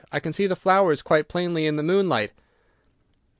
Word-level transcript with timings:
I 0.11 0.19
can 0.19 0.33
see 0.33 0.47
the 0.47 0.55
flowers 0.55 1.03
quite 1.03 1.27
plainly 1.27 1.67
in 1.67 1.75
the 1.75 1.83
moonlight." 1.83 2.31